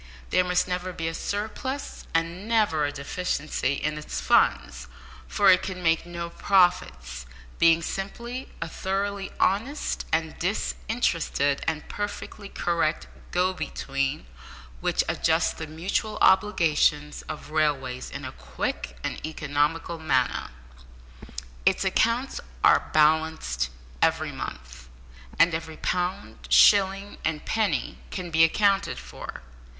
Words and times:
There 0.31 0.43
must 0.43 0.67
never 0.67 0.91
be 0.93 1.07
a 1.07 1.13
surplus, 1.13 2.05
and 2.11 2.47
never 2.47 2.85
a 2.85 2.91
deficiency, 2.91 3.73
in 3.73 3.99
its 3.99 4.19
funds, 4.19 4.87
for 5.27 5.51
it 5.51 5.61
can 5.61 5.83
make 5.83 6.07
no 6.07 6.31
profits, 6.31 7.27
being 7.59 7.83
simply 7.83 8.49
a 8.63 8.67
thoroughly 8.67 9.31
honest 9.39 10.07
and 10.11 10.39
disinterested 10.39 11.63
and 11.67 11.87
perfectly 11.87 12.49
correct 12.49 13.05
go 13.29 13.53
between, 13.53 14.25
which 14.79 15.03
adjusts 15.07 15.53
the 15.53 15.67
mutual 15.67 16.17
obligations 16.19 17.21
of 17.29 17.51
railways 17.51 18.09
in 18.09 18.25
a 18.25 18.31
quick 18.31 18.97
and 19.03 19.23
economical 19.23 19.99
manner. 19.99 20.49
Its 21.63 21.85
accounts 21.85 22.41
are 22.63 22.89
balanced 22.91 23.69
every 24.01 24.31
month, 24.31 24.87
and 25.37 25.53
every 25.53 25.77
pound, 25.77 26.47
shilling, 26.49 27.19
and 27.23 27.45
penny 27.45 27.99
can 28.09 28.31
be 28.31 28.43
accounted 28.43 28.97
for. 28.97 29.43